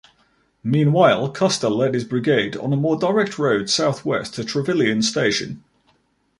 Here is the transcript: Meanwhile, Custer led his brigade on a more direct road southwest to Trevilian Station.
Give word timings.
Meanwhile, 0.63 1.29
Custer 1.29 1.69
led 1.69 1.93
his 1.93 2.05
brigade 2.05 2.57
on 2.57 2.73
a 2.73 2.75
more 2.75 2.97
direct 2.97 3.37
road 3.37 3.69
southwest 3.69 4.33
to 4.33 4.43
Trevilian 4.43 5.03
Station. 5.03 5.63